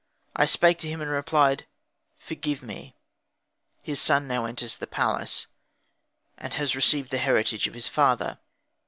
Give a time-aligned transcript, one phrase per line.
[0.35, 1.67] I spake to him, and replied,
[2.17, 2.97] "Forgive me,
[3.83, 5.45] his son now enters the palace,
[6.39, 8.39] and has received the heritage of his father.